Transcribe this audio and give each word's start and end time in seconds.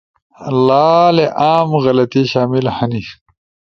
لالے 0.65 1.25
عام 1.45 1.69
غلطی 1.83 2.21
شامل 2.31 2.65
ہنی: 2.77 3.03